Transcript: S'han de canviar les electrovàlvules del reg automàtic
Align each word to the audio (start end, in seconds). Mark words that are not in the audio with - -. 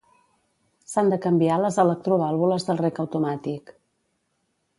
S'han 0.93 1.11
de 1.13 1.19
canviar 1.27 1.59
les 1.65 1.77
electrovàlvules 1.83 2.67
del 2.71 2.81
reg 2.85 3.03
automàtic 3.05 3.75